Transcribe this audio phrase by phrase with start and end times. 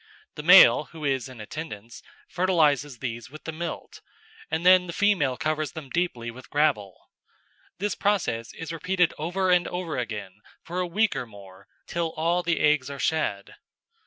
[0.33, 4.01] The male, who is in attendance, fertilises these with the milt,
[4.49, 7.11] and then the female covers them deeply with gravel.
[7.77, 12.41] The process is repeated over and over again for a week or more till all
[12.41, 13.57] the eggs are shed.